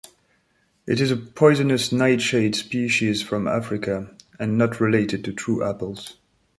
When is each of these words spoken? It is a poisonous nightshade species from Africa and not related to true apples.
It 0.87 0.99
is 0.99 1.11
a 1.11 1.15
poisonous 1.15 1.91
nightshade 1.91 2.55
species 2.55 3.21
from 3.21 3.47
Africa 3.47 4.11
and 4.39 4.57
not 4.57 4.81
related 4.81 5.23
to 5.25 5.31
true 5.31 5.63
apples. 5.63 6.17